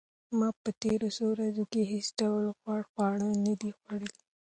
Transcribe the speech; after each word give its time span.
ما 0.37 0.47
په 0.61 0.69
تېرو 0.81 1.07
څو 1.17 1.25
ورځو 1.33 1.63
کې 1.71 1.81
هیڅ 1.91 2.07
ډول 2.19 2.43
غوړ 2.59 2.81
خواړه 2.91 3.29
نه 3.45 3.53
دي 3.61 3.71
خوړلي. 3.77 4.15